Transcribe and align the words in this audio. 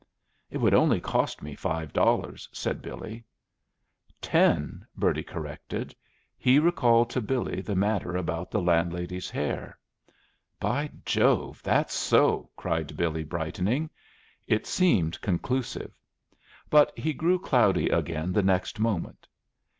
"It 0.49 0.57
would 0.57 0.73
only 0.73 0.99
cost 0.99 1.43
me 1.43 1.53
five 1.53 1.93
dollars," 1.93 2.49
said 2.51 2.81
Billy. 2.81 3.23
"Ten," 4.19 4.83
Bertie 4.95 5.21
corrected. 5.21 5.93
He 6.39 6.57
recalled 6.57 7.11
to 7.11 7.21
Billy 7.21 7.61
the 7.61 7.75
matter 7.75 8.15
about 8.15 8.49
the 8.49 8.63
landlady's 8.63 9.29
hair. 9.29 9.77
"By 10.59 10.89
Jove, 11.05 11.61
that's 11.61 11.93
so!" 11.93 12.49
cried 12.55 12.97
Billy, 12.97 13.23
brightening. 13.23 13.91
It 14.47 14.65
seemed 14.65 15.21
conclusive. 15.21 15.91
But 16.71 16.97
he 16.97 17.13
grew 17.13 17.37
cloudy 17.37 17.89
again 17.89 18.33
the 18.33 18.41
next 18.41 18.79
moment. 18.79 19.27